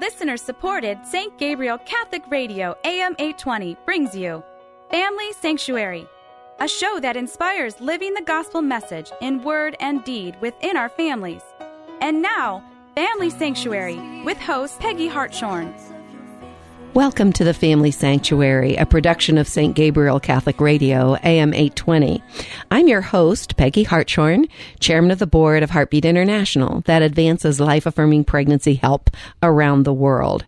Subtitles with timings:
[0.00, 1.36] Listener supported St.
[1.38, 4.44] Gabriel Catholic Radio AM 820 brings you
[4.92, 6.06] Family Sanctuary,
[6.60, 11.42] a show that inspires living the gospel message in word and deed within our families.
[12.00, 12.62] And now,
[12.94, 15.74] Family Sanctuary with host Peggy Hartshorn.
[16.94, 19.76] Welcome to the Family Sanctuary, a production of St.
[19.76, 22.22] Gabriel Catholic Radio, AM 820.
[22.70, 24.48] I'm your host, Peggy Hartshorn,
[24.80, 29.10] chairman of the board of Heartbeat International that advances life affirming pregnancy help
[29.42, 30.46] around the world.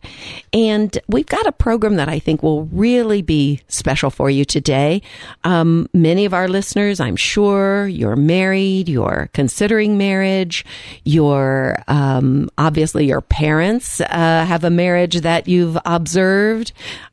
[0.53, 5.03] And we've got a program that I think will really be special for you today.
[5.45, 10.65] Um, many of our listeners, I'm sure, you're married, you're considering marriage,
[11.05, 14.07] you're um, obviously your parents uh,
[14.47, 16.30] have a marriage that you've observed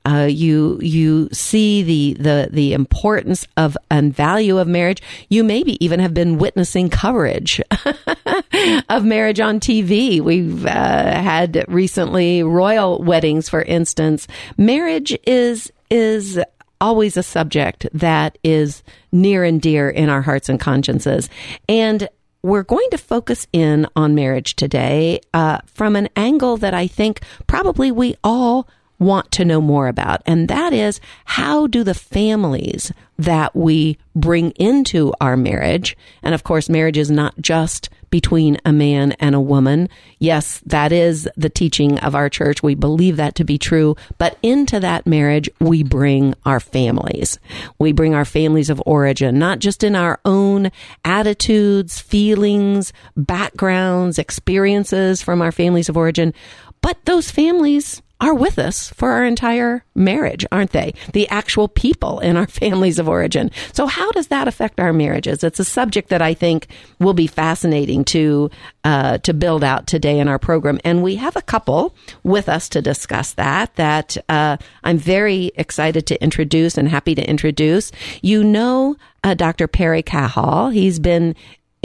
[0.06, 5.02] Uh, you you see the the the importance of and value of marriage.
[5.30, 7.62] You maybe even have been witnessing coverage
[8.90, 10.22] of marriage on TV.
[10.22, 14.28] We've uh, had recently royal weddings, for instance.
[14.58, 16.40] Marriage is is
[16.80, 21.30] always a subject that is near and dear in our hearts and consciences.
[21.68, 22.08] And
[22.44, 27.22] we're going to focus in on marriage today uh, from an angle that I think
[27.48, 28.68] probably we all
[29.00, 30.22] want to know more about.
[30.26, 36.44] And that is how do the families that we bring into our marriage, and of
[36.44, 39.90] course, marriage is not just between a man and a woman.
[40.20, 42.64] Yes, that is the teaching of our church.
[42.64, 43.96] We believe that to be true.
[44.18, 47.38] But into that marriage, we bring our families.
[47.80, 50.72] We bring our families of origin, not just in our own
[51.04, 56.34] attitudes, feelings, backgrounds, experiences from our families of origin,
[56.82, 60.94] but those families are with us for our entire marriage, aren't they?
[61.14, 63.52] The actual people in our families of origin.
[63.74, 65.44] So how does that affect our marriages?
[65.44, 66.68] It's a subject that I think
[67.00, 68.50] will be fascinating to
[68.84, 72.70] uh, to build out today in our program, and we have a couple with us
[72.70, 73.76] to discuss that.
[73.76, 77.92] That uh, I'm very excited to introduce and happy to introduce.
[78.22, 78.96] You know.
[79.24, 79.68] Uh, Dr.
[79.68, 80.72] Perry Cahall.
[80.72, 81.36] He's been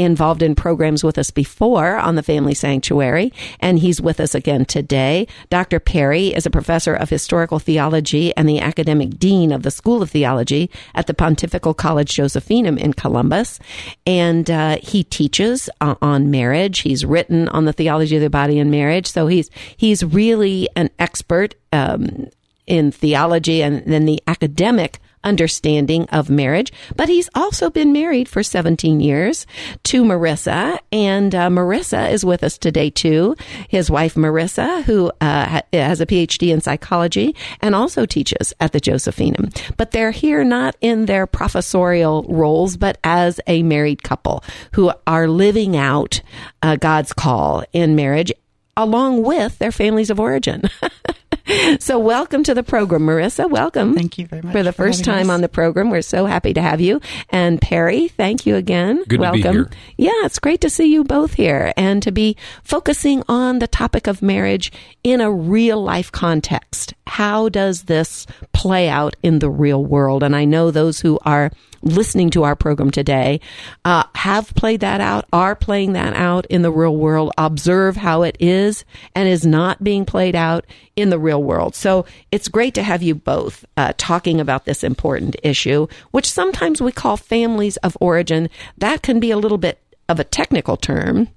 [0.03, 4.65] involved in programs with us before on the Family Sanctuary, and he's with us again
[4.65, 5.27] today.
[5.51, 5.81] Dr.
[5.81, 10.11] Perry is a professor of historical theology and the academic dean of the School of
[10.11, 13.59] Theology at the Pontifical College Josephinum in Columbus,
[14.07, 16.81] and uh, he teaches uh, on marriage.
[16.81, 20.91] He's written on the theology of the body and marriage, so he's he's really an
[20.99, 21.55] expert.
[21.73, 22.29] Um,
[22.67, 28.43] in theology and then the academic understanding of marriage, but he's also been married for
[28.43, 29.47] 17 years
[29.84, 33.37] to Marissa, and uh, Marissa is with us today too.
[33.69, 38.81] His wife Marissa, who uh, has a PhD in psychology and also teaches at the
[38.81, 39.77] Josephinum.
[39.77, 45.28] But they're here not in their professorial roles, but as a married couple who are
[45.28, 46.21] living out
[46.62, 48.33] uh, God's call in marriage
[48.77, 50.62] along with their families of origin.
[51.80, 53.48] so welcome to the program, Marissa.
[53.48, 53.94] Welcome.
[53.94, 54.53] Thank you very much.
[54.53, 55.34] For the for first time us.
[55.34, 55.91] on the program.
[55.91, 57.00] We're so happy to have you.
[57.30, 59.04] And Perry, thank you again.
[59.08, 59.69] Good welcome.
[59.97, 64.06] Yeah, it's great to see you both here and to be focusing on the topic
[64.06, 64.72] of marriage
[65.03, 66.94] in a real life context.
[67.12, 70.23] How does this play out in the real world?
[70.23, 71.50] And I know those who are
[71.83, 73.39] listening to our program today
[73.84, 78.22] uh, have played that out, are playing that out in the real world, observe how
[78.22, 80.65] it is and is not being played out
[80.97, 81.75] in the real world.
[81.75, 86.81] So it's great to have you both uh, talking about this important issue, which sometimes
[86.81, 88.49] we call families of origin.
[88.78, 91.28] That can be a little bit of a technical term,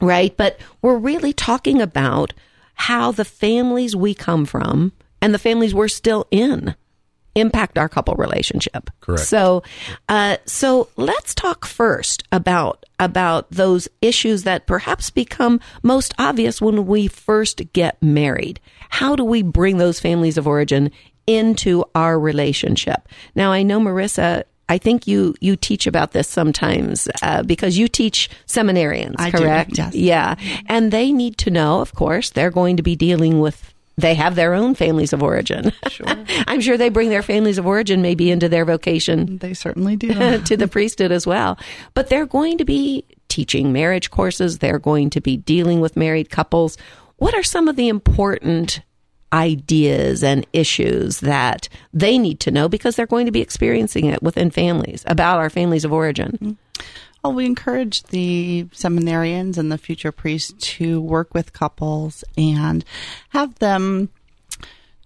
[0.00, 0.34] right?
[0.34, 2.32] But we're really talking about
[2.74, 6.74] how the families we come from and the families we're still in
[7.34, 8.90] impact our couple relationship.
[9.00, 9.24] Correct.
[9.24, 9.62] So,
[10.08, 16.86] uh, so let's talk first about about those issues that perhaps become most obvious when
[16.86, 18.60] we first get married.
[18.88, 20.92] How do we bring those families of origin
[21.26, 23.08] into our relationship?
[23.34, 24.44] Now, I know Marissa.
[24.68, 29.74] I think you you teach about this sometimes uh, because you teach seminarians, I correct?
[29.74, 29.94] Do, yes.
[29.94, 30.34] Yeah,
[30.66, 34.34] and they need to know, of course, they're going to be dealing with they have
[34.34, 35.72] their own families of origin.
[35.88, 36.06] Sure.
[36.46, 39.38] I'm sure they bring their families of origin maybe into their vocation.
[39.38, 40.38] They certainly do.
[40.44, 41.58] to the priesthood as well.
[41.94, 46.30] But they're going to be teaching marriage courses, they're going to be dealing with married
[46.30, 46.76] couples.
[47.16, 48.80] What are some of the important
[49.34, 54.22] ideas and issues that they need to know because they're going to be experiencing it
[54.22, 56.56] within families about our families of origin?
[57.22, 62.84] Well, we encourage the seminarians and the future priests to work with couples and
[63.30, 64.10] have them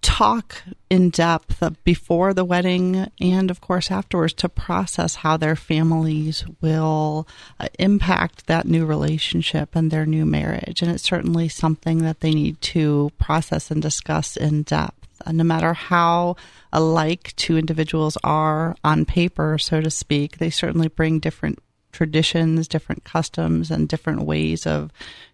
[0.01, 6.43] talk in depth before the wedding and, of course, afterwards to process how their families
[6.61, 7.27] will
[7.59, 10.81] uh, impact that new relationship and their new marriage.
[10.81, 14.95] And it's certainly something that they need to process and discuss in depth.
[15.25, 16.35] Uh, no matter how
[16.71, 21.59] alike two individuals are on paper, so to speak, they certainly bring different
[21.91, 24.91] traditions, different customs, and different ways of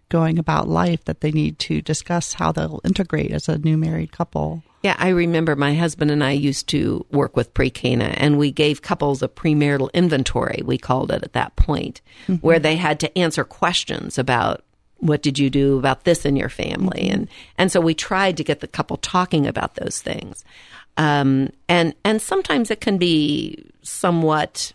[0.08, 4.12] going about life that they need to discuss how they'll integrate as a new married
[4.12, 4.62] couple.
[4.82, 8.52] Yeah, I remember my husband and I used to work with pre Cana, and we
[8.52, 12.34] gave couples a premarital inventory, we called it at that point, mm-hmm.
[12.34, 14.62] where they had to answer questions about
[14.98, 17.14] what did you do about this in your family, mm-hmm.
[17.14, 17.28] and
[17.58, 20.44] and so we tried to get the couple talking about those things,
[20.96, 24.72] um, and and sometimes it can be somewhat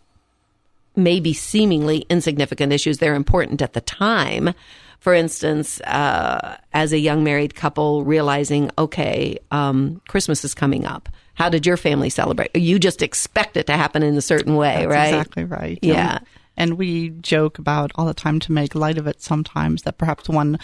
[0.95, 2.97] maybe seemingly insignificant issues.
[2.97, 4.53] They're important at the time.
[4.99, 11.09] For instance, uh, as a young married couple realizing, okay, um, Christmas is coming up.
[11.33, 12.55] How did your family celebrate?
[12.55, 15.07] You just expect it to happen in a certain way, That's right?
[15.07, 15.79] Exactly right.
[15.81, 16.19] Yeah.
[16.55, 20.29] and we joke about all the time to make light of it sometimes that perhaps
[20.29, 20.59] one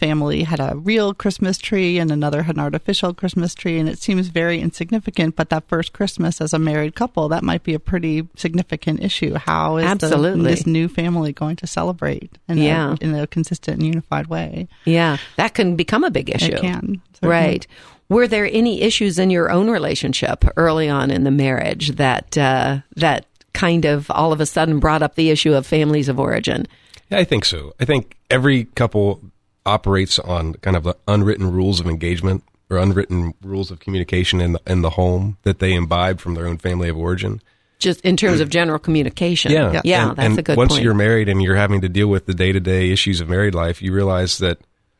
[0.00, 3.78] family had a real Christmas tree and another had an artificial Christmas tree.
[3.78, 7.62] And it seems very insignificant, but that first Christmas as a married couple, that might
[7.62, 9.34] be a pretty significant issue.
[9.34, 10.42] How is Absolutely.
[10.42, 12.96] The, this new family going to celebrate in, yeah.
[13.00, 14.68] a, in a consistent and unified way?
[14.86, 16.54] Yeah, that can become a big issue.
[16.54, 17.02] It can.
[17.14, 17.36] Certainly.
[17.36, 17.66] Right.
[18.08, 22.78] Were there any issues in your own relationship early on in the marriage that uh,
[22.96, 26.66] that kind of all of a sudden brought up the issue of families of origin?
[27.10, 27.74] Yeah, I think so.
[27.78, 29.20] I think every couple
[29.66, 34.52] operates on kind of the unwritten rules of engagement or unwritten rules of communication in
[34.52, 37.42] the, in the home that they imbibe from their own family of origin.
[37.78, 39.52] Just in terms of general communication.
[39.52, 39.80] Yeah.
[39.84, 40.84] Yeah, and, that's and a good once point.
[40.84, 43.54] you're married and you're having to deal with the day to day issues of married
[43.54, 44.58] life, you realize that,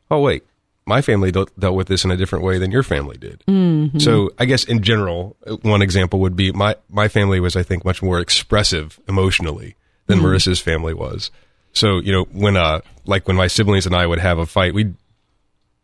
[0.09, 0.43] oh, wait,
[0.85, 3.43] my family dealt, dealt with this in a different way than your family did.
[3.47, 3.99] Mm-hmm.
[3.99, 7.85] So I guess in general, one example would be my, my family was, I think,
[7.85, 9.75] much more expressive emotionally
[10.07, 10.27] than mm-hmm.
[10.27, 11.29] Marissa's family was.
[11.73, 14.73] So, you know, when, uh, like when my siblings and I would have a fight,
[14.73, 14.95] we'd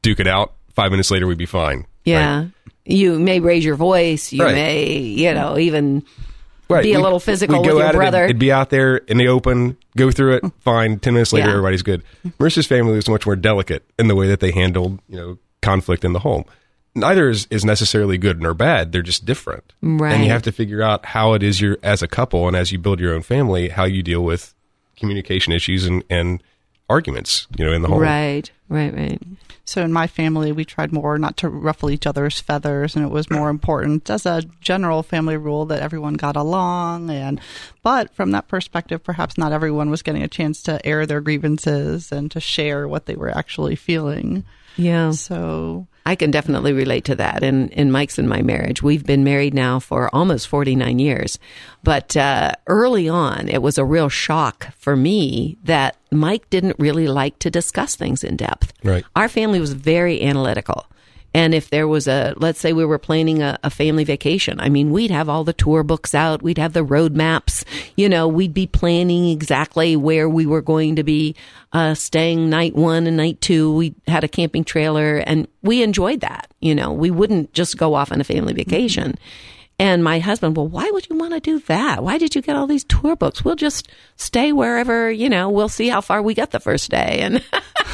[0.01, 0.53] duke it out.
[0.73, 1.85] Five minutes later, we'd be fine.
[2.05, 2.39] Yeah.
[2.39, 2.51] Right?
[2.85, 4.31] You may raise your voice.
[4.31, 4.55] You right.
[4.55, 6.03] may, you know, even
[6.69, 6.83] right.
[6.83, 8.23] be a little physical with your brother.
[8.23, 10.99] It, it'd be out there in the open, go through it, fine.
[10.99, 11.53] Ten minutes later, Yeah.
[11.53, 12.03] everybody's good.
[12.39, 16.05] Marissa's family was much more delicate in the way that they handled, you know, conflict
[16.05, 16.45] in the home.
[16.95, 18.91] Neither is, is necessarily good nor bad.
[18.91, 19.73] They're just different.
[19.81, 20.13] Right.
[20.13, 22.71] And you have to figure out how it is you're, as a couple and as
[22.71, 24.55] you build your own family, how you deal with
[24.97, 26.43] communication issues and, and
[26.89, 27.99] arguments, you know, in the home.
[27.99, 29.21] Right, right, right.
[29.65, 33.11] So in my family, we tried more not to ruffle each other's feathers, and it
[33.11, 37.09] was more important as a general family rule that everyone got along.
[37.09, 37.41] And
[37.83, 42.13] but from that perspective, perhaps not everyone was getting a chance to air their grievances
[42.13, 44.45] and to share what they were actually feeling.
[44.77, 45.11] Yeah.
[45.11, 47.43] So I can definitely relate to that.
[47.43, 51.39] In in Mike's and my marriage, we've been married now for almost forty nine years.
[51.83, 57.07] But uh, early on, it was a real shock for me that Mike didn't really
[57.07, 58.71] like to discuss things in depth.
[58.83, 59.03] Right.
[59.15, 60.85] Our family was very analytical.
[61.33, 64.69] And if there was a, let's say we were planning a, a, family vacation, I
[64.69, 67.63] mean, we'd have all the tour books out, we'd have the road maps,
[67.95, 71.35] you know, we'd be planning exactly where we were going to be
[71.73, 73.73] uh, staying night one and night two.
[73.75, 76.51] We had a camping trailer and we enjoyed that.
[76.59, 79.11] You know, we wouldn't just go off on a family vacation.
[79.11, 79.53] Mm-hmm.
[79.79, 82.03] And my husband, well, why would you want to do that?
[82.03, 83.45] Why did you get all these tour books?
[83.45, 87.19] We'll just stay wherever, you know, we'll see how far we get the first day.
[87.21, 87.43] And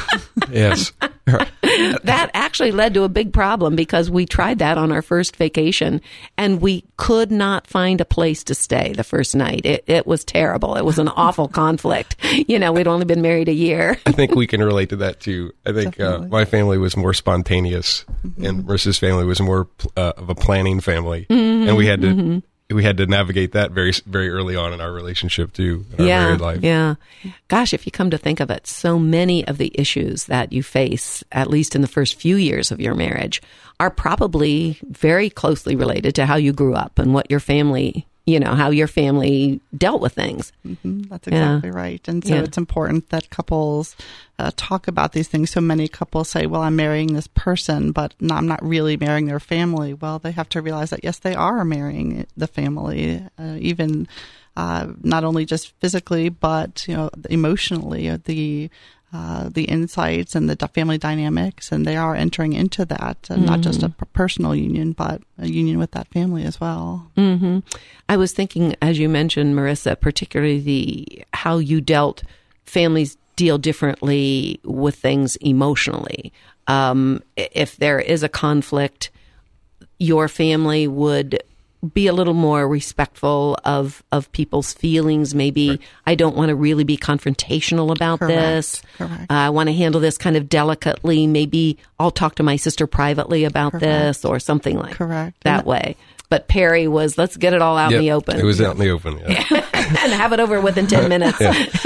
[0.50, 0.92] yes.
[2.04, 6.00] that actually led to a big problem because we tried that on our first vacation
[6.36, 9.64] and we could not find a place to stay the first night.
[9.64, 10.76] It, it was terrible.
[10.76, 12.16] It was an awful conflict.
[12.48, 13.98] You know, we'd only been married a year.
[14.06, 15.52] I think we can relate to that too.
[15.66, 18.44] I think uh, my family was more spontaneous mm-hmm.
[18.44, 21.26] and Marissa's family was more uh, of a planning family.
[21.30, 22.08] Mm-hmm, and we had to.
[22.08, 22.38] Mm-hmm
[22.70, 26.06] we had to navigate that very very early on in our relationship too in our
[26.06, 26.62] yeah, married life.
[26.62, 26.94] Yeah.
[27.48, 30.62] Gosh, if you come to think of it, so many of the issues that you
[30.62, 33.42] face, at least in the first few years of your marriage,
[33.78, 38.40] are probably very closely related to how you grew up and what your family you
[38.40, 40.52] know how your family dealt with things.
[40.66, 41.76] Mm-hmm, that's exactly yeah.
[41.76, 42.42] right, and so yeah.
[42.42, 43.96] it's important that couples
[44.38, 45.50] uh, talk about these things.
[45.50, 49.26] So many couples say, "Well, I'm marrying this person, but no, I'm not really marrying
[49.26, 53.56] their family." Well, they have to realize that yes, they are marrying the family, uh,
[53.58, 54.08] even.
[54.56, 58.08] Uh, not only just physically, but you know, emotionally.
[58.08, 58.70] Uh, the
[59.14, 63.44] uh, the insights and the family dynamics, and they are entering into that, mm-hmm.
[63.44, 67.12] not just a personal union, but a union with that family as well.
[67.16, 67.60] Mm-hmm.
[68.08, 72.24] I was thinking, as you mentioned, Marissa, particularly the how you dealt
[72.64, 76.32] families deal differently with things emotionally.
[76.66, 79.12] Um, if there is a conflict,
[80.00, 81.40] your family would
[81.92, 85.34] be a little more respectful of of people's feelings.
[85.34, 88.34] Maybe I don't want to really be confrontational about Correct.
[88.38, 88.82] this.
[88.98, 89.30] Correct.
[89.30, 91.26] Uh, I want to handle this kind of delicately.
[91.26, 95.42] Maybe I'll talk to my sister privately about this or something like Correct.
[95.44, 95.96] that And- way.
[96.30, 98.80] But Perry was let's get it all out in the open It was out in
[98.80, 99.18] the open.
[99.18, 99.44] Yeah.
[99.74, 101.38] and have it over within ten minutes.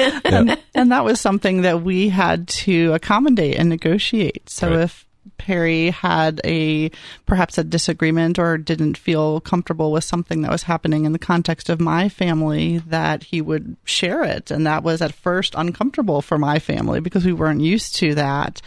[0.75, 4.49] and that was something that we had to accommodate and negotiate.
[4.49, 4.81] So Right.
[4.81, 5.05] if
[5.38, 6.90] Perry had a
[7.26, 11.68] perhaps a disagreement or didn't feel comfortable with something that was happening in the context
[11.68, 16.38] of my family, that he would share it, and that was at first uncomfortable for
[16.38, 18.61] my family because we weren't used to that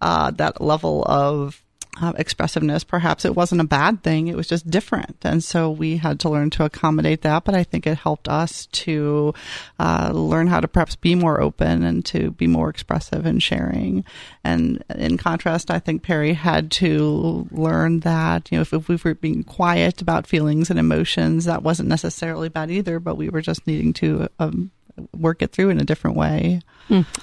[0.00, 1.62] uh, that level of
[2.00, 2.84] uh, expressiveness.
[2.84, 6.28] Perhaps it wasn't a bad thing; it was just different, and so we had to
[6.28, 7.44] learn to accommodate that.
[7.44, 9.34] But I think it helped us to
[9.78, 14.04] uh, learn how to perhaps be more open and to be more expressive in sharing.
[14.44, 18.96] And in contrast, I think Perry had to learn that you know if, if we
[19.02, 23.00] were being quiet about feelings and emotions, that wasn't necessarily bad either.
[23.00, 24.70] But we were just needing to um,
[25.16, 26.60] work it through in a different way.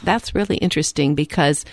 [0.04, 1.66] That's really interesting because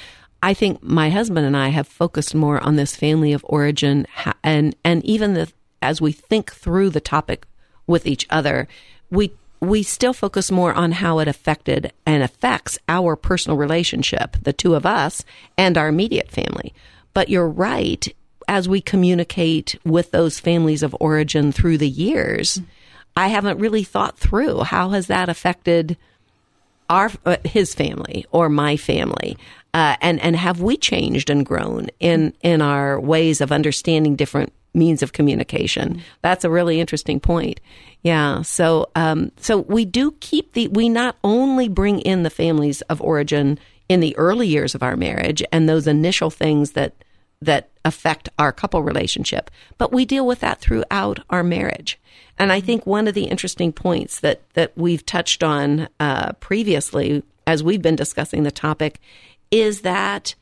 [0.42, 4.06] I think my husband and I have focused more on this family of origin
[4.42, 7.46] and and even the as we think through the topic
[7.86, 8.68] with each other,
[9.10, 14.52] we we still focus more on how it affected and affects our personal relationship, the
[14.52, 15.24] two of us
[15.56, 16.74] and our immediate family.
[17.14, 18.12] But you're right,
[18.48, 22.60] as we communicate with those families of origin through the years,
[23.16, 25.96] I haven't really thought through how has that affected
[26.88, 29.36] our uh, his family or my family
[29.74, 34.52] uh, and and have we changed and grown in in our ways of understanding different
[34.74, 36.02] means of communication?
[36.22, 37.60] That's a really interesting point.
[38.02, 38.42] Yeah.
[38.42, 43.00] So um so we do keep the we not only bring in the families of
[43.00, 43.58] origin
[43.88, 46.94] in the early years of our marriage and those initial things that
[47.44, 51.98] that affect our couple relationship, but we deal with that throughout our marriage.
[52.38, 57.22] And I think one of the interesting points that that we've touched on uh, previously,
[57.46, 59.00] as we've been discussing the topic,
[59.50, 60.34] is that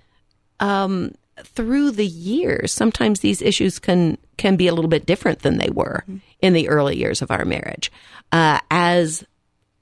[0.61, 5.59] um, through the years, sometimes these issues can can be a little bit different than
[5.59, 6.05] they were
[6.41, 7.91] in the early years of our marriage.
[8.33, 9.25] Uh, as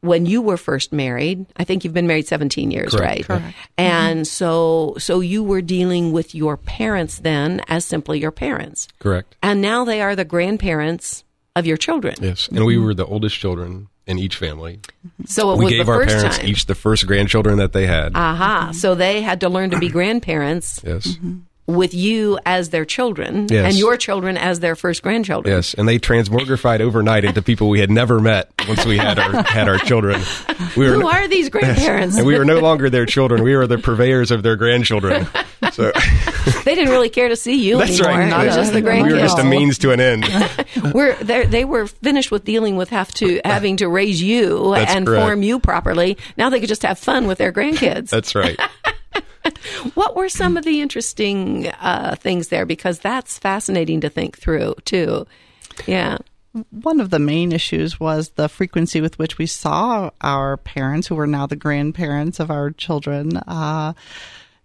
[0.00, 3.25] when you were first married, I think you've been married 17 years, right?
[3.25, 3.55] Correct.
[3.76, 4.25] And mm-hmm.
[4.25, 8.88] so so you were dealing with your parents then as simply your parents.
[8.99, 9.35] Correct.
[9.43, 11.25] And now they are the grandparents
[11.57, 12.14] of your children.
[12.21, 12.49] Yes.
[12.49, 14.81] And we were the oldest children in each family.
[15.07, 15.25] Mm-hmm.
[15.26, 16.47] So it we was gave the our first parents time.
[16.47, 18.12] each the first grandchildren that they had.
[18.14, 18.62] Aha.
[18.64, 18.73] Mm-hmm.
[18.73, 21.17] So they had to learn to be grandparents yes.
[21.69, 23.67] With you as their children Yes.
[23.67, 25.55] and your children as their first grandchildren.
[25.55, 29.43] Yes, and they transmogrified overnight into people we had never met once we had our
[29.45, 30.21] had our children.
[30.77, 32.17] We were Who are these grandparents?
[32.17, 33.43] and we were no longer their children.
[33.45, 35.27] We were the purveyors of their grandchildren.
[35.73, 35.93] So
[36.65, 38.19] they didn't really care to see you that's anymore.
[38.19, 38.29] right.
[38.31, 40.25] Not was just the We we were just a means to an end.
[40.95, 44.95] We're they they were finished with dealing with have to having to raise you That's
[44.95, 45.23] and correct.
[45.23, 46.17] form you properly.
[46.39, 48.09] Now they could just have fun with their grandkids.
[48.09, 48.59] That's right.
[49.95, 52.67] what were some of the interesting uh, things there?
[52.67, 55.27] Because that's fascinating to think through too.
[55.87, 56.19] Yeah.
[56.71, 61.15] one of the main issues was the frequency with which we saw our parents, who
[61.15, 63.37] were now the grandparents of our children.
[63.37, 63.93] Uh,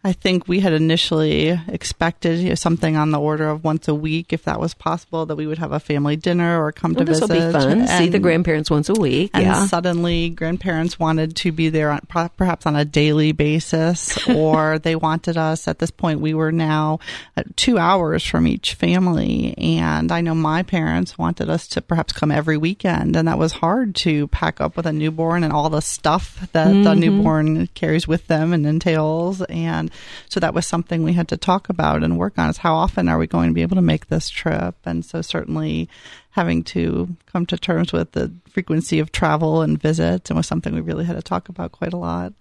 [0.06, 3.96] I think we had initially expected you know, something on the order of once a
[3.96, 7.06] week, if that was possible, that we would have a family dinner or come Well,
[7.06, 7.54] to this will visit.
[7.54, 7.88] be fun.
[7.88, 9.32] See the grandparents once a week.
[9.34, 9.66] and yeah.
[9.66, 12.02] suddenly, grandparents wanted to be there on,
[12.36, 15.70] perhaps on a daily basis, or they wanted us.
[15.70, 17.00] At this point, we were now
[17.38, 22.12] uh, two hours from each family, and I know my parents wanted us to perhaps
[22.12, 25.70] come every weekend, and that was hard to pack up with a newborn and all
[25.70, 27.00] the stuff that the mm-hmm.
[27.00, 29.93] newborn carries with them and entails, and
[30.30, 32.50] so that was something we had to talk about and work on.
[32.50, 34.76] Is how often are we going to be able to make this trip?
[34.86, 35.90] And so certainly
[36.32, 40.74] having to come to terms with the frequency of travel and visits and was something
[40.74, 42.34] we really had to talk about quite a lot.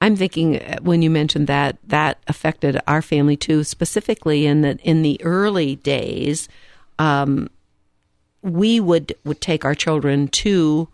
[0.00, 4.80] I'm thinking uh, when you mentioned that that affected our family too, specifically in that
[4.80, 6.48] in the early days,
[6.98, 7.48] um,
[8.42, 10.88] we would would take our children to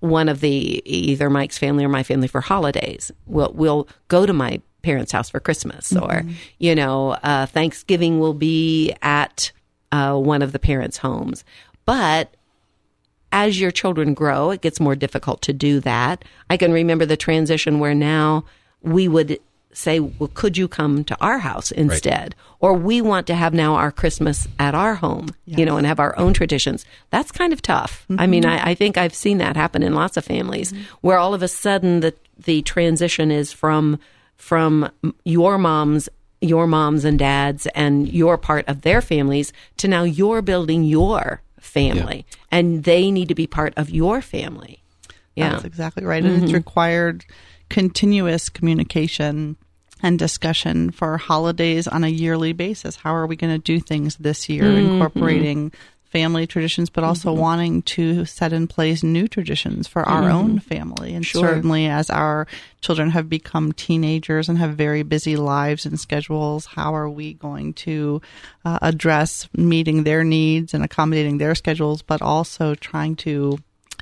[0.00, 3.10] one of the either Mike's family or my family for holidays.
[3.26, 6.22] We'll we'll go to my parents' house for Christmas, or
[6.58, 9.52] you know, uh, Thanksgiving will be at
[9.90, 11.44] uh, one of the parents' homes,
[11.84, 12.26] but
[13.32, 16.24] as your children grow, it gets more difficult to do that.
[16.48, 18.44] I can remember the transition where now
[18.80, 19.38] we would
[19.72, 22.34] say, well, could you come to our house instead?
[22.60, 26.00] Or we want to have now our Christmas at our home, you know, and have
[26.00, 26.86] our own traditions.
[27.10, 28.06] That's kind of tough.
[28.16, 31.34] I mean, I, I think I've seen that happen in lots of families where all
[31.34, 33.98] of a sudden the, the transition is from,
[34.36, 34.90] from
[35.24, 36.08] your mom's
[36.40, 41.40] your moms and dads and you're part of their families to now you're building your
[41.58, 44.82] family and they need to be part of your family.
[45.34, 45.50] Yeah.
[45.50, 46.24] That's exactly right.
[46.24, 46.54] And it's mm-hmm.
[46.54, 47.24] required
[47.68, 49.56] continuous communication
[50.02, 52.96] and discussion for holidays on a yearly basis.
[52.96, 54.92] How are we going to do things this year, mm-hmm.
[54.92, 55.72] incorporating
[56.16, 61.14] family traditions, but also wanting to set in place new traditions for our own family.
[61.14, 61.42] And Sure.
[61.42, 62.46] certainly as our
[62.80, 67.74] children have become teenagers and have very busy lives and schedules, how are we going
[67.74, 68.22] to
[68.64, 73.58] uh, address meeting their needs and accommodating their schedules, but also trying to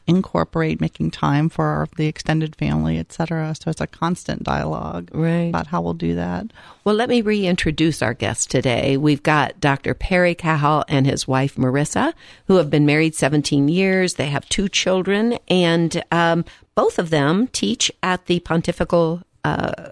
[0.07, 3.55] incorporate making time for our, the extended family, et cetera.
[3.61, 5.49] So it's a constant dialogue Right.
[5.49, 6.53] about how we'll do that.
[6.85, 8.97] Well, let me reintroduce our guest today.
[8.97, 9.95] We've got Dr.
[9.95, 12.13] Perry Cahall and his wife Marissa,
[12.47, 14.15] who have been married 17 years.
[14.15, 16.45] They have two children, and um,
[16.75, 19.23] both of them teach at the Pontifical.
[19.43, 19.91] Uh,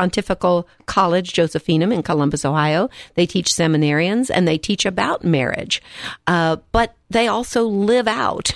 [0.00, 2.88] Pontifical College Josephinum in Columbus, Ohio.
[3.16, 5.82] They teach seminarians and they teach about marriage,
[6.26, 8.50] uh, but they also live out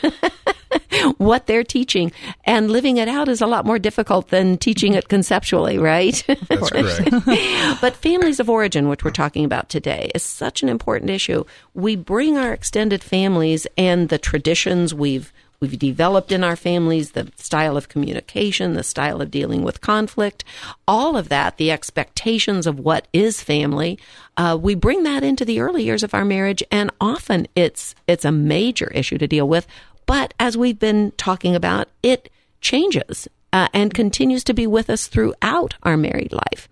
[1.19, 2.13] what they're teaching.
[2.45, 6.25] And living it out is a lot more difficult than teaching it conceptually, right?
[6.49, 7.11] That's correct.
[7.83, 11.45] but families of origin, which we're talking about today, is such an important issue.
[11.75, 15.31] We bring our extended families and the traditions we've
[15.61, 20.45] we've developed in our families, the style of communication, the style of dealing with conflict,
[20.87, 23.99] all of that, the expectations of what is family.
[24.37, 28.25] Uh, we bring that into the early years of our marriage, and often it's it's
[28.25, 29.67] a major issue to deal with.
[30.07, 32.31] But as we've been talking about, it
[32.61, 36.69] changes uh, and continues to be with us throughout our married life.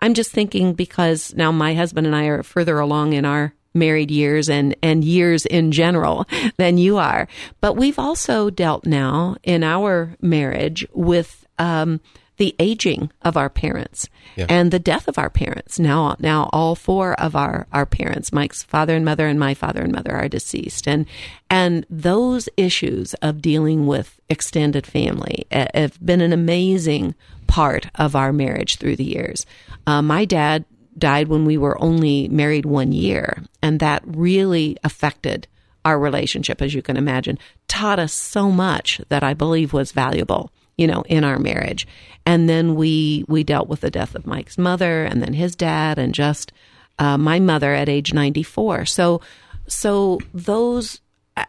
[0.00, 4.10] I'm just thinking because now my husband and I are further along in our married
[4.10, 7.28] years and, and years in general than you are.
[7.60, 12.00] But we've also dealt now in our marriage with um,
[12.38, 14.44] the aging of our parents Yeah.
[14.50, 15.78] and the death of our parents.
[15.78, 19.80] Now, now all four of our, our parents, Mike's father and mother and my father
[19.80, 20.86] and mother are deceased.
[20.86, 21.06] And,
[21.48, 27.14] and those issues of dealing with extended family uh, have been an amazing
[27.46, 29.46] part of our marriage through the years.
[29.86, 30.66] Uh, my dad
[30.98, 35.46] died when we were only married one year, and that really affected
[35.84, 40.50] our relationship, as you can imagine, taught us so much that I believe was valuable,
[40.76, 41.86] you know, in our marriage.
[42.24, 45.98] And then we we dealt with the death of Mike's mother, and then his dad,
[45.98, 46.52] and just
[46.98, 48.84] uh, my mother at age ninety four.
[48.84, 49.20] So,
[49.68, 51.00] so those.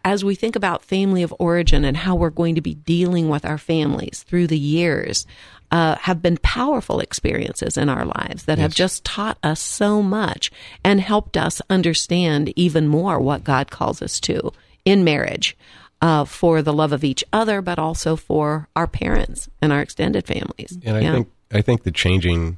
[0.03, 3.45] As we think about family of origin and how we're going to be dealing with
[3.45, 5.25] our families through the years,
[5.71, 10.51] uh, have been powerful experiences in our lives that have just taught us so much
[10.83, 14.51] and helped us understand even more what God calls us to
[14.85, 15.57] in marriage
[16.01, 20.25] uh, for the love of each other, but also for our parents and our extended
[20.25, 20.77] families.
[20.85, 21.11] And I Yeah.
[21.13, 22.57] think I think the changing,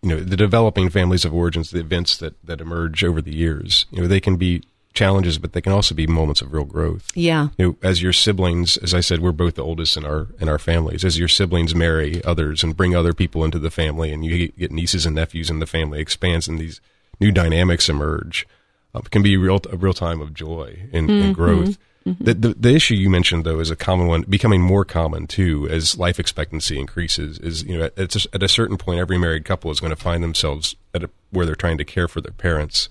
[0.00, 3.86] you know, the developing families of origins, the events that that emerge over the years,
[3.90, 4.62] you know, they can be
[4.94, 7.10] challenges, but they can also be moments of real growth.
[7.14, 10.28] yeah, You know, as your siblings, as I said, we're both the oldest in our
[10.40, 11.04] in our families.
[11.04, 14.70] As your siblings marry others and bring other people into the family, and you get
[14.70, 16.80] nieces and nephews, and the family expands, and these
[17.20, 18.46] new dynamics emerge,
[18.94, 21.78] uh, can be real a real time of joy and, and growth.
[22.04, 25.68] The, the the issue you mentioned though is a common one, becoming more common too
[25.70, 27.38] as life expectancy increases.
[27.38, 30.22] Is you know at at a certain point, every married couple is going to find
[30.22, 32.88] themselves at a, where they're trying to care for their parents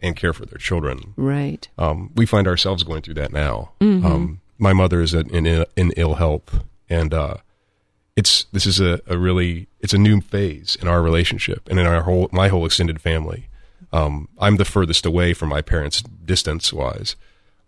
[0.00, 1.68] and care for their children right.
[1.78, 3.72] um, we find ourselves going through that now.
[4.06, 7.34] Um, my mother is in, in in ill health, and uh,
[8.14, 11.86] it's this is a, a really it's a new phase in our relationship and in
[11.86, 13.48] our whole my whole extended family.
[13.92, 17.16] Um, I'm the furthest away from my parents distance wise,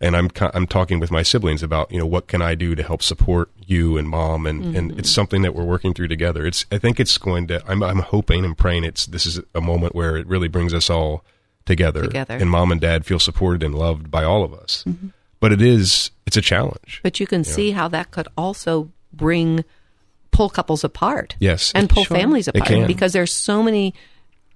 [0.05, 2.83] and I'm I'm talking with my siblings about you know what can I do to
[2.83, 4.77] help support you and mom, and mm-hmm.
[4.77, 6.47] and it's something that we're working through together.
[6.47, 9.61] It's I think it's going to I'm I'm hoping and praying it's this is a
[9.63, 11.25] moment where it really brings us all
[11.65, 12.37] together, Together.
[12.37, 14.85] and mom and dad feel supported and loved by all of us.
[14.87, 15.09] Mm-hmm.
[15.41, 17.01] But it is it's a challenge.
[17.03, 19.65] But you can see how that could also bring
[20.33, 21.37] pull couples apart.
[21.39, 21.73] Yes.
[21.75, 22.17] and pull Sure.
[22.17, 22.87] families It apart can.
[22.87, 23.95] because there's so many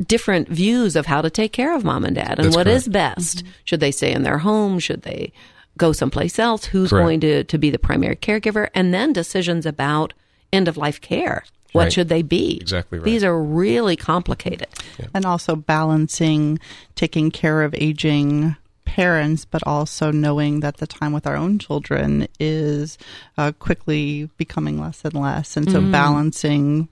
[0.07, 2.85] different views of how to take care of mom and dad and That's what is
[2.85, 2.93] correct.
[2.93, 3.45] best.
[3.65, 4.79] Should they stay in their home?
[4.79, 5.33] Should they
[5.77, 6.65] go someplace else?
[6.67, 7.05] Who's Correct.
[7.05, 8.69] going to, to be the primary caregiver?
[8.75, 10.13] And then decisions about
[10.53, 11.45] end of life care.
[11.73, 11.93] What Right.
[11.93, 12.59] should they be?
[12.61, 13.05] Exactly right.
[13.05, 14.69] These are really complicated.
[15.15, 16.59] and also balancing
[16.95, 18.57] taking care of aging
[18.87, 22.97] parents, but also knowing that the time with our own children is
[23.37, 26.89] uh, quickly becoming less and less, and so balancing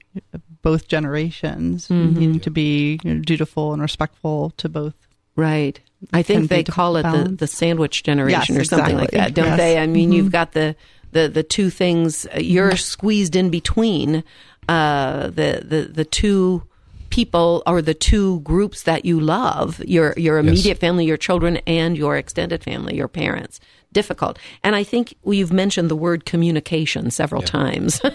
[0.66, 4.94] both generations, needing to be you know, dutiful and respectful to both.
[5.36, 5.78] Right.
[6.12, 7.38] I think they call it the, balance.
[7.38, 9.58] the sandwich generation Yes, or something like that, don't Yes.
[9.58, 9.78] they?
[9.78, 10.74] I mean, you've got the,
[11.12, 14.24] the, the two things, uh, you're squeezed in between
[14.68, 16.64] uh, the, the, the two
[17.10, 21.96] people or the two groups that you love your your immediate family your children and
[21.96, 23.60] your extended family your parents
[24.00, 24.38] difficult.
[24.62, 28.00] And i think you've mentioned the word communication several times.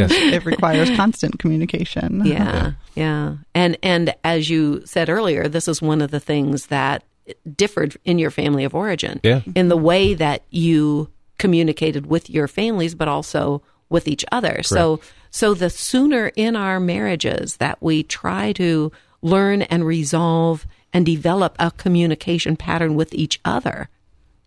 [0.00, 0.10] Yes.
[0.12, 2.08] it requires constant communication.
[2.24, 3.36] yeah yeah.
[3.54, 7.02] And and as you said earlier this is one of the things that
[7.62, 9.20] differed in your family of origin.
[9.22, 9.40] Yeah.
[9.60, 14.62] in the way that you communicated with your families but also with each other.
[14.62, 21.04] So so the sooner in our marriages that we try to learn and resolve and
[21.04, 23.88] develop a communication pattern with each other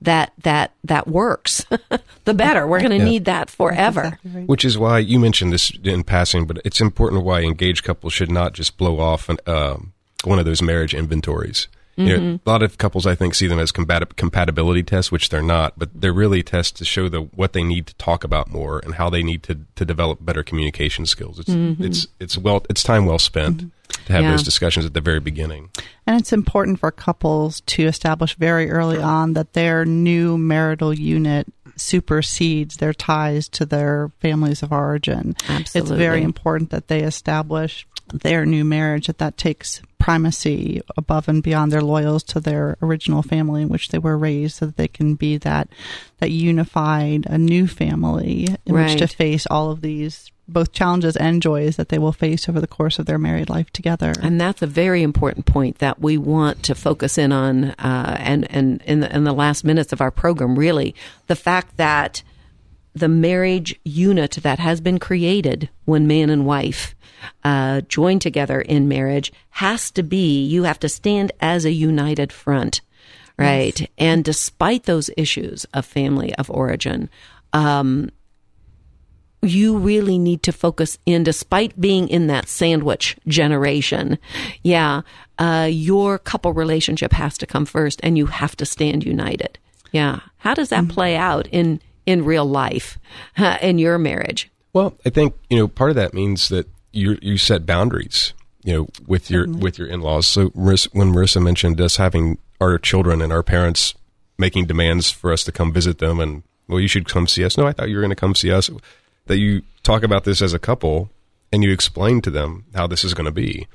[0.02, 1.66] that that that works.
[2.26, 2.68] The better.
[2.68, 4.20] We're going to need that forever.
[4.48, 8.30] Which is why you mentioned this in passing, but it's important why engaged couples should
[8.30, 9.94] not just blow off an, um,
[10.26, 11.70] one of those marriage inventories.
[11.98, 12.48] You know, mm-hmm.
[12.48, 15.74] a lot of couples, I think, see them as combat- compatibility tests, which they're not,
[15.78, 18.96] but they're really tests to show the what they need to talk about more and
[18.96, 21.40] how they need to, to develop better communication skills.
[21.40, 21.84] It's mm-hmm.
[21.84, 24.06] it's it's well it's time well spent mm-hmm.
[24.06, 24.32] to have Yeah.
[24.32, 25.72] those discussions at the very beginning.
[26.06, 31.48] And it's important for couples to establish very early on that their new marital unit
[31.76, 35.36] supersedes their ties to their families of origin.
[35.50, 35.94] Absolutely.
[35.96, 41.43] It's very important that they establish their new marriage, that that takes primacy above and
[41.43, 44.88] beyond their loyals to their original family in which they were raised so that they
[44.88, 45.67] can be that
[46.20, 51.41] that unified a new family in which to face all of these both challenges and
[51.41, 54.13] joys that they will face over the course of their married life together.
[54.22, 58.50] And that's a very important point that we want to focus in on, uh, and
[58.50, 60.96] and in the, in the last minutes of our program, really,
[61.28, 62.24] the fact that
[62.98, 66.96] the marriage unit that has been created when man and wife
[67.44, 70.46] uh, join together in marriage has to be.
[70.46, 72.82] You have to stand as a united front,
[73.38, 73.90] right?
[73.98, 77.10] And despite those issues of family of origin,
[77.54, 78.10] um,
[79.42, 84.18] you really need to focus in, despite being in that sandwich generation.
[84.64, 85.02] Yeah,
[85.38, 89.60] uh, your couple relationship has to come first, and you have to stand united.
[89.92, 92.98] Yeah, how does that play out in in real life
[93.38, 94.50] uh, in your marriage?
[94.74, 98.74] Well, I think you know part of that means that you you set boundaries, you
[98.74, 100.26] know, with your with your in laws.
[100.26, 103.93] So Marissa, when Marissa mentioned us having our children and our parents
[104.39, 107.58] making demands for us to come visit them, and well, you should come see us.
[107.58, 108.70] No, I thought you were going to come see us.
[109.28, 111.10] That you talk about this as a couple,
[111.52, 113.67] and you explain to them how this is going to be,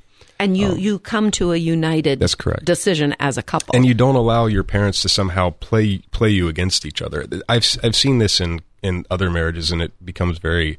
[0.42, 2.64] And you you come to a united That's correct.
[2.64, 3.74] decision as a couple.
[3.76, 7.26] and you don't allow your parents to somehow play play you against each other.
[7.48, 10.78] I've I've seen this in in other marriages, and it becomes very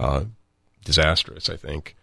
[0.00, 0.24] uh,
[0.84, 1.48] disastrous.
[1.50, 1.94] I think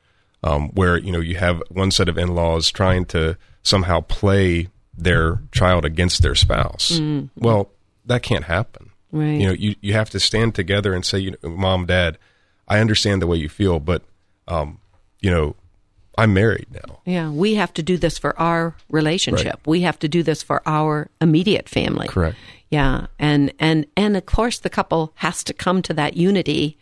[0.43, 4.67] um, where you know you have one set of in laws trying to somehow play
[4.95, 6.99] their child against their spouse.
[7.35, 7.69] Well,
[8.05, 8.91] that can't happen.
[9.11, 9.39] Right.
[9.39, 12.17] You know, you you have to stand together and say, you know, mom, dad,
[12.67, 14.03] I understand the way you feel, but
[14.47, 14.79] um,
[15.19, 15.55] you know,
[16.17, 16.99] I'm married now.
[17.05, 19.59] yeah, we have to do this for our relationship.
[19.65, 22.07] We have to do this for our immediate family.
[22.07, 22.37] Correct.
[22.69, 26.77] Yeah, and and and of course the couple has to come to that unity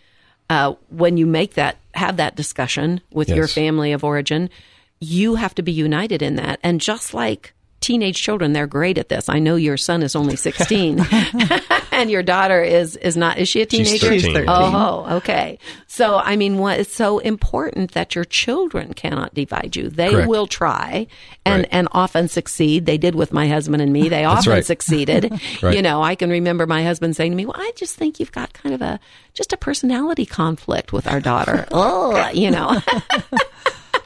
[0.50, 4.50] uh, when you make that have that discussion with your family of origin.
[5.00, 9.10] You have to be united in that, and just like teenage children, they're great at
[9.10, 9.30] this.
[9.30, 10.98] I know your son is only sixteen,
[12.00, 13.38] and your daughter is is not.
[13.38, 14.06] Is she a She's teenager?
[14.08, 14.20] 13.
[14.20, 14.46] She's 13.
[14.48, 15.60] Oh, okay.
[15.88, 19.90] So I mean, what it's so important that your children cannot divide you.
[19.90, 20.28] They Correct.
[20.30, 21.08] will try,
[21.46, 21.70] and Right.
[21.72, 22.86] and often succeed.
[22.86, 24.10] They did with my husband and me.
[24.10, 24.66] They often right.
[24.66, 25.32] succeeded.
[25.62, 25.76] Right.
[25.76, 28.32] You know, I can remember my husband saying to me, "Well, I just think you've
[28.32, 29.00] got kind of a
[29.34, 32.80] just a personality conflict with our daughter." oh, you know.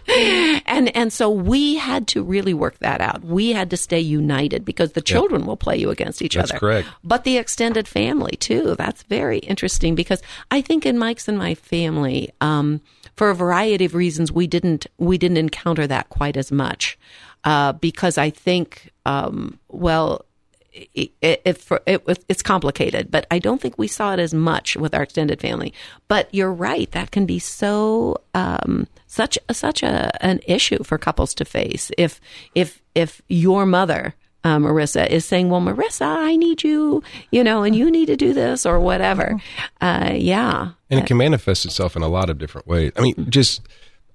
[0.08, 3.24] And and so we had to really work that out.
[3.24, 6.60] We had to stay united because the children will play you against each That's other.
[6.60, 6.88] correct.
[7.04, 8.76] But the extended family too.
[8.78, 12.82] That's very interesting because I think in Mike's and my family, um,
[13.16, 16.98] for a variety of reasons, we didn't we didn't encounter that quite as much
[17.44, 20.26] uh, because I think, um, well.
[20.74, 24.34] It, it, it, for- it, it's complicated, but I don't think we saw it as
[24.34, 25.72] much with our extended family.
[26.08, 31.36] But you're right; that can be so um, such such a an issue for couples
[31.36, 31.92] to face.
[31.98, 32.20] If
[32.56, 37.64] if if your mother uh, Marissa is saying, "Well, Marissa, I need you, you know,
[37.64, 39.40] and you need to do this or whatever."
[39.80, 42.92] Uh, yeah, And it can manifest itself in a lot of different ways.
[42.98, 43.62] I mean, just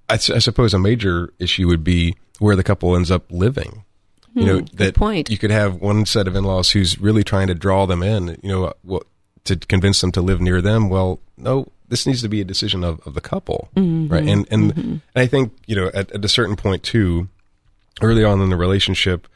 [0.08, 3.84] I suppose a major issue would be where the couple ends up living.
[4.38, 5.30] You know hmm, that point.
[5.30, 8.38] you could have one set of in-laws who's really trying to draw them in.
[8.42, 9.06] You know, what
[9.44, 10.88] to convince them to live near them.
[10.88, 14.26] Well, no, this needs to be a decision of, of the couple, mm-hmm, right?
[14.26, 17.28] And and, and I think you know at, at a certain point too,
[18.00, 19.26] early on in the relationship,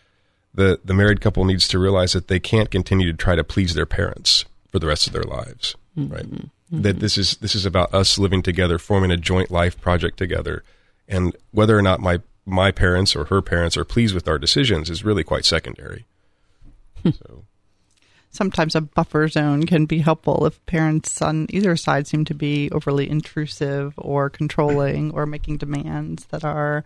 [0.54, 3.74] the the married couple needs to realize that they can't continue to try to please
[3.74, 6.26] their parents for the rest of their lives, mm-hmm, right?
[6.70, 10.62] That this is this is about us living together, forming a joint life project together,
[11.06, 14.90] and whether or not my my parents or her parents are pleased with our decisions
[14.90, 16.04] is really quite secondary.
[17.04, 17.44] so
[18.30, 22.70] sometimes a buffer zone can be helpful if parents on either side seem to be
[22.72, 26.84] overly intrusive or controlling or making demands that are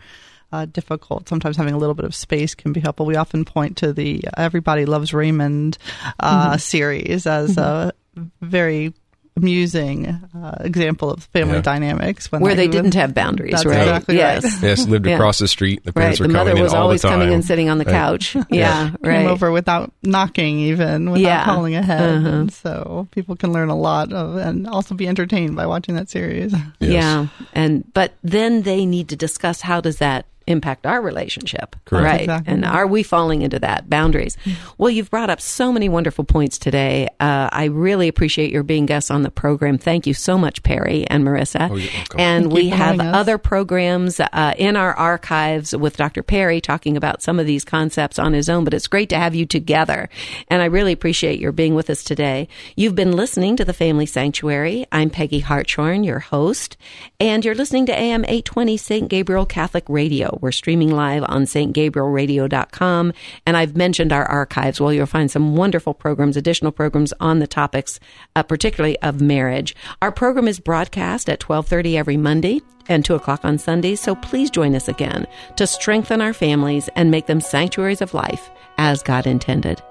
[0.52, 1.28] uh, difficult.
[1.28, 3.06] Sometimes having a little bit of space can be helpful.
[3.06, 5.78] We often point to the Everybody Loves Raymond
[6.20, 6.58] uh, mm-hmm.
[6.58, 7.90] series as mm-hmm.
[8.18, 8.92] a very
[9.36, 11.60] amusing uh, example of family yeah.
[11.60, 13.80] dynamics where they, didn't have boundaries, That's right?
[13.80, 14.44] Exactly yes.
[14.44, 14.62] Right.
[14.62, 15.84] yes, lived across the street.
[15.84, 16.26] The parents right.
[16.26, 18.34] were the coming mother was in always all the coming and sitting on the couch.
[18.46, 18.60] Right.
[18.60, 19.18] Yeah, right.
[19.18, 21.44] Came over without knocking, even without yeah.
[21.44, 22.26] calling ahead.
[22.26, 22.48] Uh-huh.
[22.48, 26.52] so people can learn a lot of, and also be entertained by watching that series.
[26.52, 26.62] Yes.
[26.80, 31.76] Yeah, and but then they need to discuss how does that impact our relationship.
[31.84, 32.04] Correct.
[32.04, 32.20] Right.
[32.22, 32.52] Exactly.
[32.52, 33.88] And are we falling into that?
[33.88, 34.36] Boundaries.
[34.78, 37.08] Well, you've brought up so many wonderful points today.
[37.20, 39.78] Uh, I really appreciate your being guests on the program.
[39.78, 41.70] Thank you so much, Perry and Marissa.
[41.70, 46.22] Oh, and we have other programs uh, in our archives with Dr.
[46.22, 49.34] Perry talking about some of these concepts on his own, but it's great to have
[49.34, 50.08] you together.
[50.48, 52.48] And I really appreciate your being with us today.
[52.76, 54.86] You've been listening to the Family Sanctuary.
[54.92, 56.76] I'm Peggy Hartshorn, your host,
[57.20, 59.08] and you're listening to AM 820 St.
[59.08, 60.35] Gabriel Catholic Radio.
[60.40, 63.12] We're streaming live on stgabrielradio.com.
[63.46, 64.80] And I've mentioned our archives.
[64.80, 68.00] Well, you'll find some wonderful programs, additional programs on the topics,
[68.34, 69.74] uh, particularly of marriage.
[70.02, 74.00] Our program is broadcast at 1230 every Monday and 2 o'clock on Sundays.
[74.00, 78.50] So please join us again to strengthen our families and make them sanctuaries of life
[78.78, 79.82] as God intended.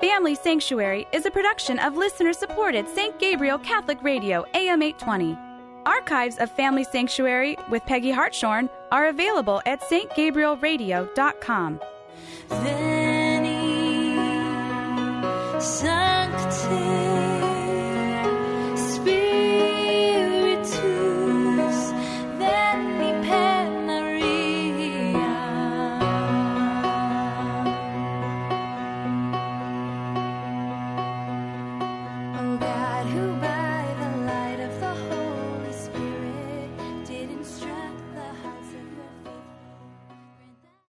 [0.00, 3.18] Family Sanctuary is a production of listener supported St.
[3.18, 5.45] Gabriel Catholic Radio, AM 820.
[5.86, 11.80] Archives of Family Sanctuary with Peggy Hartshorn are available at stgabrielradio.com.
[12.48, 13.06] Veni.